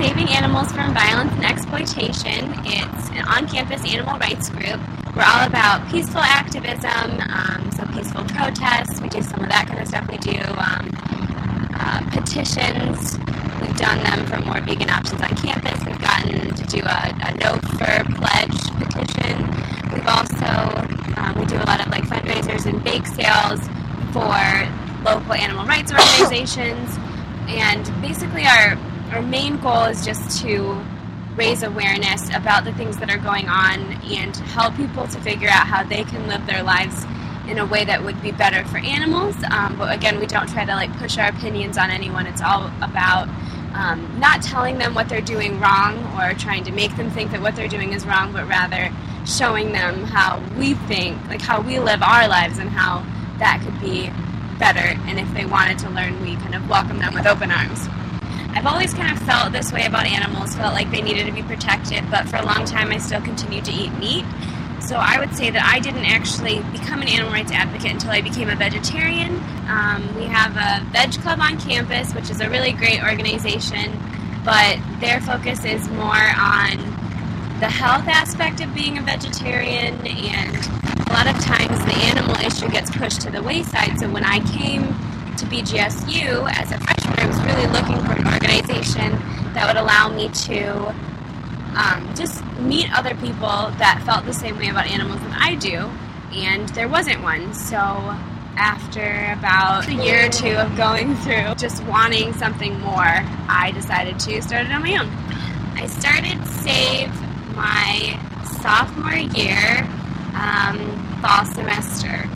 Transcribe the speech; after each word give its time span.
Saving 0.00 0.30
Animals 0.30 0.72
from 0.72 0.94
Violence 0.94 1.30
and 1.34 1.44
Exploitation. 1.44 2.54
It's 2.64 3.10
an 3.10 3.20
on 3.28 3.46
campus 3.46 3.84
animal 3.84 4.18
rights 4.18 4.48
group. 4.48 4.80
We're 5.14 5.28
all 5.28 5.46
about 5.46 5.86
peaceful 5.90 6.22
activism, 6.22 7.20
um, 7.28 7.70
so 7.70 7.84
peaceful 7.92 8.24
protests. 8.24 8.98
We 9.02 9.10
do 9.10 9.20
some 9.20 9.44
of 9.44 9.50
that 9.50 9.66
kind 9.68 9.78
of 9.78 9.88
stuff. 9.88 10.08
We 10.08 10.16
do 10.16 10.40
um, 10.56 10.88
uh, 11.76 12.00
petitions. 12.16 13.18
We've 13.60 13.76
done 13.76 14.00
them 14.00 14.24
for 14.24 14.40
more 14.40 14.62
vegan 14.62 14.88
options 14.88 15.20
on 15.20 15.36
campus. 15.36 15.84
We've 15.84 16.00
gotten 16.00 16.48
to 16.48 16.64
do 16.64 16.80
a, 16.80 17.12
a 17.20 17.36
no 17.36 17.60
fur 17.76 18.00
pledge 18.16 18.56
petition. 18.80 19.36
We've 19.92 20.08
also 20.08 20.80
um, 21.20 21.36
we 21.36 21.44
do 21.44 21.60
a 21.60 21.68
lot 21.68 21.84
of 21.84 21.92
like 21.92 22.04
fundraisers 22.04 22.64
and 22.64 22.82
bake 22.82 23.04
sales 23.04 23.60
for 24.16 24.32
local 25.04 25.34
animal 25.34 25.66
rights 25.66 25.92
organizations. 26.24 26.96
And 27.52 27.84
basically, 28.00 28.46
our 28.46 28.78
our 29.12 29.22
main 29.22 29.58
goal 29.58 29.84
is 29.84 30.04
just 30.04 30.40
to 30.42 30.80
raise 31.34 31.62
awareness 31.62 32.28
about 32.34 32.64
the 32.64 32.72
things 32.74 32.96
that 32.98 33.10
are 33.10 33.18
going 33.18 33.48
on 33.48 33.80
and 34.04 34.36
help 34.36 34.76
people 34.76 35.06
to 35.08 35.20
figure 35.20 35.48
out 35.48 35.66
how 35.66 35.82
they 35.82 36.04
can 36.04 36.28
live 36.28 36.46
their 36.46 36.62
lives 36.62 37.04
in 37.48 37.58
a 37.58 37.66
way 37.66 37.84
that 37.84 38.04
would 38.04 38.20
be 38.22 38.30
better 38.30 38.64
for 38.68 38.78
animals. 38.78 39.34
Um, 39.50 39.76
but 39.76 39.92
again, 39.92 40.20
we 40.20 40.26
don't 40.26 40.48
try 40.48 40.64
to 40.64 40.72
like 40.72 40.96
push 40.98 41.18
our 41.18 41.28
opinions 41.28 41.76
on 41.76 41.90
anyone. 41.90 42.26
It's 42.26 42.42
all 42.42 42.66
about 42.82 43.28
um, 43.74 44.20
not 44.20 44.42
telling 44.42 44.78
them 44.78 44.94
what 44.94 45.08
they're 45.08 45.20
doing 45.20 45.58
wrong 45.58 45.96
or 46.16 46.34
trying 46.34 46.64
to 46.64 46.72
make 46.72 46.96
them 46.96 47.10
think 47.10 47.32
that 47.32 47.40
what 47.40 47.56
they're 47.56 47.68
doing 47.68 47.92
is 47.92 48.06
wrong, 48.06 48.32
but 48.32 48.46
rather 48.48 48.92
showing 49.26 49.72
them 49.72 50.04
how 50.04 50.40
we 50.56 50.74
think, 50.74 51.18
like 51.28 51.40
how 51.40 51.60
we 51.60 51.80
live 51.80 52.02
our 52.02 52.28
lives 52.28 52.58
and 52.58 52.68
how 52.68 53.04
that 53.38 53.60
could 53.64 53.80
be 53.80 54.10
better. 54.58 54.98
And 55.08 55.18
if 55.18 55.32
they 55.34 55.46
wanted 55.46 55.78
to 55.80 55.90
learn, 55.90 56.20
we 56.22 56.36
kind 56.36 56.54
of 56.54 56.68
welcome 56.68 56.98
them 56.98 57.14
with 57.14 57.26
open 57.26 57.50
arms. 57.50 57.88
I've 58.54 58.66
always 58.66 58.92
kind 58.92 59.10
of 59.10 59.22
felt 59.24 59.52
this 59.52 59.72
way 59.72 59.86
about 59.86 60.06
animals, 60.06 60.54
felt 60.56 60.74
like 60.74 60.90
they 60.90 61.02
needed 61.02 61.26
to 61.26 61.32
be 61.32 61.42
protected, 61.42 62.10
but 62.10 62.28
for 62.28 62.36
a 62.36 62.44
long 62.44 62.64
time 62.64 62.90
I 62.90 62.98
still 62.98 63.20
continued 63.20 63.64
to 63.66 63.72
eat 63.72 63.92
meat. 63.98 64.24
So 64.80 64.96
I 64.96 65.18
would 65.20 65.34
say 65.34 65.50
that 65.50 65.62
I 65.62 65.78
didn't 65.78 66.06
actually 66.06 66.60
become 66.72 67.02
an 67.02 67.08
animal 67.08 67.32
rights 67.32 67.52
advocate 67.52 67.92
until 67.92 68.10
I 68.10 68.22
became 68.22 68.48
a 68.48 68.56
vegetarian. 68.56 69.36
Um, 69.68 70.14
we 70.16 70.24
have 70.24 70.56
a 70.56 70.84
veg 70.90 71.12
club 71.22 71.38
on 71.40 71.60
campus, 71.60 72.12
which 72.14 72.28
is 72.30 72.40
a 72.40 72.50
really 72.50 72.72
great 72.72 73.02
organization, 73.02 73.92
but 74.44 74.78
their 75.00 75.20
focus 75.20 75.64
is 75.64 75.88
more 75.90 76.30
on 76.36 76.78
the 77.60 77.68
health 77.68 78.08
aspect 78.08 78.60
of 78.62 78.74
being 78.74 78.96
a 78.96 79.02
vegetarian, 79.02 79.94
and 80.06 80.56
a 81.08 81.12
lot 81.12 81.26
of 81.26 81.38
times 81.40 81.78
the 81.84 81.96
animal 82.08 82.34
issue 82.36 82.68
gets 82.68 82.90
pushed 82.90 83.20
to 83.20 83.30
the 83.30 83.42
wayside. 83.42 83.98
So 84.00 84.08
when 84.10 84.24
I 84.24 84.40
came 84.50 84.82
to 85.36 85.46
BGSU 85.46 86.50
as 86.56 86.72
a 86.72 86.78
freshman, 86.78 87.18
I 87.18 87.26
was 87.26 87.40
really 87.42 87.66
looking 87.68 87.98
for 88.06 88.19
that 89.54 89.66
would 89.66 89.76
allow 89.76 90.08
me 90.08 90.28
to 90.28 90.88
um, 91.76 92.14
just 92.14 92.44
meet 92.60 92.92
other 92.96 93.14
people 93.16 93.70
that 93.78 94.02
felt 94.04 94.24
the 94.24 94.32
same 94.32 94.58
way 94.58 94.68
about 94.68 94.86
animals 94.86 95.20
that 95.20 95.38
I 95.40 95.54
do, 95.54 95.90
and 96.32 96.68
there 96.70 96.88
wasn't 96.88 97.22
one. 97.22 97.54
So 97.54 97.76
after 98.56 99.32
about 99.38 99.88
a 99.88 99.94
year 99.94 100.26
or 100.26 100.28
two 100.28 100.52
of 100.52 100.76
going 100.76 101.14
through 101.16 101.54
just 101.54 101.82
wanting 101.84 102.32
something 102.34 102.78
more, 102.80 103.24
I 103.48 103.72
decided 103.74 104.18
to 104.20 104.42
start 104.42 104.66
it 104.66 104.72
on 104.72 104.82
my 104.82 104.96
own. 104.98 105.08
I 105.76 105.86
started 105.86 106.46
Save 106.46 107.10
my 107.56 108.18
sophomore 108.60 109.14
year, 109.14 109.88
um, 110.34 110.78
fall 111.22 111.44
semester. 111.46 112.28